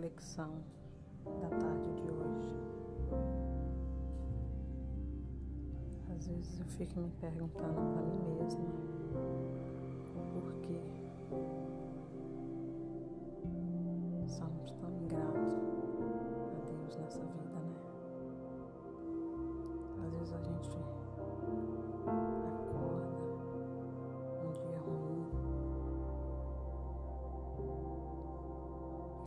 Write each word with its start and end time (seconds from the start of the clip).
reflexão 0.00 0.50
da 1.42 1.48
tarde 1.48 1.92
de 1.92 2.10
hoje. 2.10 2.56
Às 6.10 6.26
vezes 6.26 6.58
eu 6.58 6.66
fico 6.66 7.00
me 7.00 7.10
perguntando 7.20 7.74
para 7.74 8.02
mim 8.02 8.42
mesma 8.42 8.64
o 10.16 10.40
porquê 10.40 10.80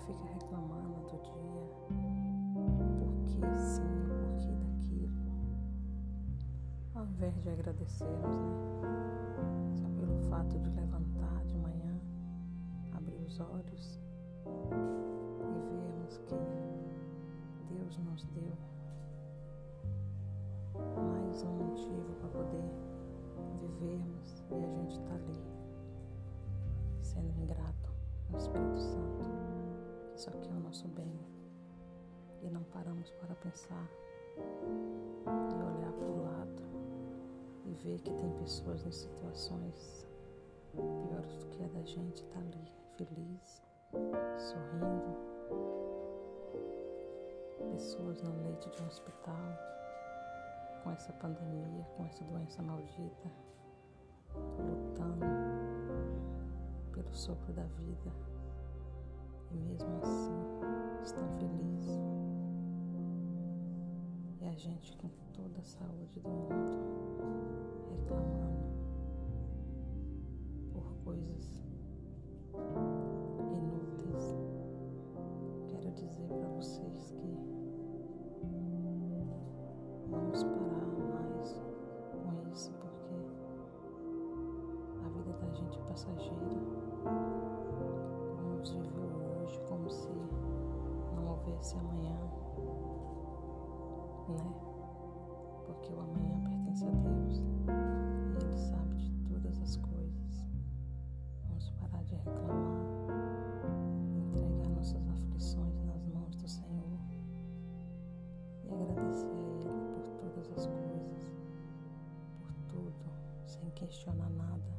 fica 0.06 0.26
reclamando 0.34 1.02
do 1.10 1.18
dia, 1.22 1.64
por 3.00 3.14
que 3.26 3.46
assim, 3.46 3.82
por 4.20 4.36
que 4.38 4.52
daquilo, 4.52 5.14
ao 6.96 7.06
invés 7.06 7.42
de 7.42 7.50
agradecermos, 7.50 8.36
né? 8.36 8.92
Só 9.76 9.88
pelo 9.90 10.18
fato 10.30 10.60
de 10.60 10.70
levantar 10.72 11.46
de 11.46 11.58
manhã, 11.58 12.00
abrir 12.94 13.22
os 13.26 13.40
olhos 13.40 14.00
e 14.46 15.60
vermos 15.70 16.18
que 16.28 16.36
Deus 17.74 17.98
nos 18.00 18.24
deu 18.26 18.54
mais 20.98 21.44
um 21.44 21.52
motivo 21.52 22.14
para 22.20 22.30
poder 22.30 22.70
vivermos 23.62 24.44
e 24.52 24.56
a 24.56 24.70
gente 24.70 25.00
está 25.00 25.14
ali, 25.14 25.42
sendo 27.02 27.42
ingrato 27.42 27.90
no 28.30 28.38
Espírito 28.38 28.80
Santo. 28.80 29.13
Isso 30.24 30.30
aqui 30.30 30.50
é 30.50 30.54
o 30.54 30.60
nosso 30.62 30.88
bem. 30.88 31.20
E 32.44 32.50
não 32.50 32.64
paramos 32.64 33.12
para 33.12 33.36
pensar 33.36 33.90
e 34.38 35.54
olhar 35.54 35.92
para 35.92 36.08
o 36.08 36.24
lado 36.24 36.62
e 37.66 37.74
ver 37.74 38.00
que 38.00 38.14
tem 38.14 38.32
pessoas 38.38 38.86
em 38.86 38.92
situações 38.94 40.08
piores 40.72 41.36
do 41.36 41.48
que 41.48 41.62
a 41.62 41.68
da 41.68 41.84
gente, 41.84 42.24
tá 42.28 42.40
ali 42.40 42.72
feliz, 42.96 43.62
sorrindo. 44.38 45.18
Pessoas 47.74 48.22
no 48.22 48.44
leito 48.44 48.70
de 48.70 48.82
um 48.82 48.88
hospital 48.88 49.60
com 50.86 50.92
essa 50.92 51.12
pandemia, 51.12 51.84
com 51.98 52.06
essa 52.06 52.24
doença 52.24 52.62
maldita, 52.62 53.30
lutando 54.58 55.26
pelo 56.94 57.14
sopro 57.14 57.52
da 57.52 57.66
vida 57.66 58.34
mesmo 59.58 59.90
assim 60.02 60.34
estão 61.04 61.28
felizes. 61.38 62.02
E 64.42 64.46
a 64.46 64.54
gente 64.54 64.96
com 64.98 65.10
toda 65.34 65.60
a 65.60 65.64
saúde 65.64 66.20
do 66.20 66.30
mundo 66.30 66.78
reclamando 67.90 68.64
por 70.72 70.84
coisas 71.04 71.62
inúteis. 73.52 74.36
Quero 75.68 75.92
dizer 75.92 76.28
para 76.28 76.48
vocês 76.50 77.12
que 77.12 77.38
vamos 80.10 80.44
parar 80.44 80.88
mais 81.10 81.54
com 82.12 82.52
isso 82.52 82.72
porque 82.74 83.16
a 85.04 85.10
vida 85.10 85.34
da 85.34 85.50
gente 85.54 85.80
é 85.80 85.84
passageira. 85.84 86.83
Houvesse 91.64 91.78
amanhã, 91.78 92.18
né? 94.28 94.54
Porque 95.66 95.94
o 95.94 96.00
amanhã 96.02 96.38
pertence 96.42 96.86
a 96.86 96.92
Deus 96.92 97.38
e 97.40 98.44
Ele 98.44 98.58
sabe 98.58 98.98
de 98.98 99.12
todas 99.30 99.62
as 99.62 99.78
coisas. 99.78 100.50
Vamos 101.48 101.70
parar 101.80 102.04
de 102.04 102.16
reclamar, 102.16 103.08
entregar 104.28 104.70
nossas 104.72 105.08
aflições 105.08 105.82
nas 105.86 106.06
mãos 106.08 106.36
do 106.36 106.50
Senhor 106.50 107.00
e 108.66 108.74
agradecer 108.74 109.32
a 109.32 109.40
Ele 109.40 109.70
por 109.94 110.04
todas 110.20 110.52
as 110.52 110.68
coisas, 110.68 111.32
por 112.42 112.54
tudo, 112.68 112.94
sem 113.46 113.70
questionar 113.70 114.30
nada, 114.32 114.78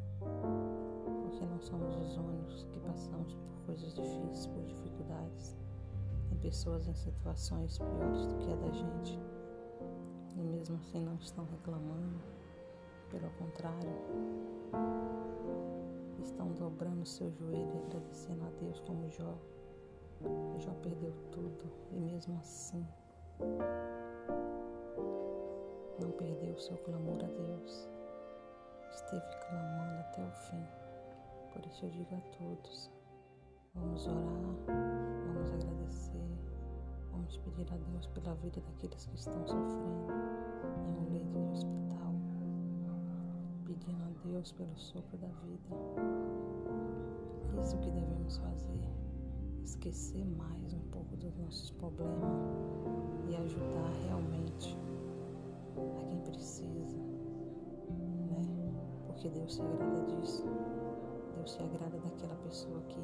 porque 1.22 1.46
não 1.46 1.60
somos 1.60 1.96
os 1.96 2.18
únicos 2.18 2.64
que 2.64 2.78
passamos 2.80 3.32
por 3.32 3.64
coisas 3.64 3.94
difíceis, 3.94 4.46
por 4.48 4.62
dificuldades. 4.64 5.63
Pessoas 6.44 6.86
em 6.86 6.94
situações 6.94 7.78
piores 7.78 8.26
do 8.26 8.36
que 8.36 8.52
a 8.52 8.56
da 8.56 8.70
gente 8.70 9.18
e 10.36 10.42
mesmo 10.42 10.76
assim 10.76 11.00
não 11.00 11.14
estão 11.14 11.46
reclamando. 11.46 12.20
Pelo 13.08 13.30
contrário, 13.30 13.88
estão 16.22 16.52
dobrando 16.52 17.06
seu 17.06 17.32
joelho 17.32 17.74
e 17.74 17.86
agradecendo 17.86 18.44
a 18.44 18.50
Deus 18.60 18.78
como 18.80 19.08
Jó. 19.08 19.38
Jó 20.58 20.74
perdeu 20.82 21.14
tudo 21.32 21.64
e 21.92 21.98
mesmo 21.98 22.38
assim 22.38 22.86
não 25.98 26.10
perdeu 26.10 26.58
seu 26.58 26.76
clamor 26.76 27.24
a 27.24 27.28
Deus. 27.28 27.88
Esteve 28.92 29.34
clamando 29.48 29.98
até 30.00 30.22
o 30.22 30.30
fim. 30.30 30.66
Por 31.54 31.64
isso 31.64 31.86
eu 31.86 31.90
digo 31.90 32.14
a 32.14 32.20
todos: 32.36 32.90
Vamos 33.74 34.06
orar, 34.06 35.13
pedir 37.32 37.72
a 37.72 37.76
Deus 37.76 38.06
pela 38.08 38.34
vida 38.34 38.60
daqueles 38.60 39.06
que 39.06 39.16
estão 39.16 39.46
sofrendo 39.46 40.12
em 40.86 40.98
um 40.98 41.12
leito 41.12 41.38
de 41.40 41.52
hospital, 41.52 42.14
pedindo 43.64 44.02
a 44.04 44.28
Deus 44.28 44.52
pelo 44.52 44.76
sopro 44.76 45.16
da 45.18 45.28
vida. 45.28 45.74
Isso 47.62 47.78
que 47.78 47.90
devemos 47.90 48.36
fazer, 48.36 48.88
esquecer 49.64 50.24
mais 50.24 50.74
um 50.74 50.80
pouco 50.90 51.16
dos 51.16 51.34
nossos 51.38 51.70
problemas 51.72 52.42
e 53.28 53.36
ajudar 53.36 53.90
realmente 54.06 54.76
a 55.98 56.04
quem 56.04 56.20
precisa, 56.20 56.98
né? 58.28 58.42
Porque 59.06 59.30
Deus 59.30 59.54
se 59.54 59.62
agrada 59.62 60.02
disso. 60.02 60.44
Deus 61.36 61.52
se 61.52 61.62
agrada 61.62 61.98
daquela 61.98 62.34
pessoa 62.36 62.80
que 62.82 63.00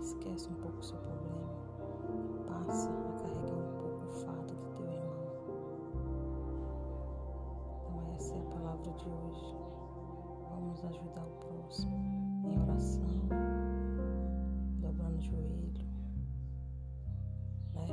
esquece 0.00 0.48
um 0.50 0.54
pouco 0.54 0.78
o 0.78 0.82
seu 0.82 0.98
problema 0.98 1.69
passa 2.46 2.90
a 2.90 3.22
carregar 3.22 3.56
um 3.56 3.72
pouco 3.78 4.06
o 4.06 4.10
fato 4.24 4.54
do 4.54 4.68
teu 4.76 4.86
irmão. 4.86 5.20
Então 7.82 8.14
essa 8.14 8.34
é 8.34 8.38
a 8.38 8.44
palavra 8.44 8.92
de 8.92 9.08
hoje. 9.08 9.56
Vamos 10.50 10.84
ajudar 10.84 11.24
o 11.24 11.30
próximo 11.46 11.96
em 12.44 12.60
oração, 12.60 13.28
dobrando 14.80 15.18
o 15.18 15.22
joelho, 15.22 15.84
né? 17.74 17.86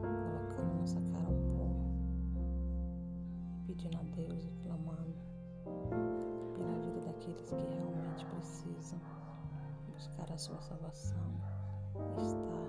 Colocando 0.00 0.80
nossa 0.80 1.00
cara 1.00 1.26
ao 1.26 1.34
pó 1.56 1.92
pedindo 3.66 3.96
a 3.96 4.02
Deus 4.14 4.44
e 4.44 4.50
clamando 4.62 5.14
pela 6.54 6.78
vida 6.80 7.00
daqueles 7.06 7.50
que 7.50 7.54
realmente 7.54 8.26
precisam 8.26 8.98
buscar 9.92 10.30
a 10.30 10.36
sua 10.36 10.60
salvação, 10.60 11.16
estar 12.18 12.61